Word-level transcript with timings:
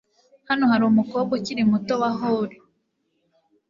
hariho 0.71 0.87
umukobwa 0.93 1.31
ukiri 1.39 1.63
muto 1.71 1.93
wa 2.01 2.09
hull 2.17 2.49